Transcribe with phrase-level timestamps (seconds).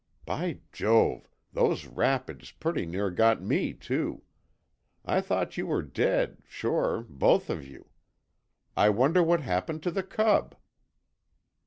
[0.25, 1.29] By Jove!
[1.53, 4.23] those rapids pretty near got ME, too.
[5.05, 7.85] I thought you were dead, sure both of you.
[8.75, 10.55] I wonder what happened to the cub?"